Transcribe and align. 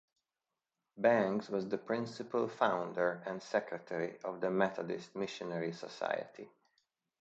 Bangs 0.97 1.47
was 1.51 1.69
the 1.69 1.77
principal 1.77 2.47
founder 2.47 3.21
and 3.23 3.39
secretary 3.39 4.17
of 4.23 4.41
the 4.41 4.49
Methodist 4.49 5.15
missionary 5.15 5.73
society. 5.73 6.49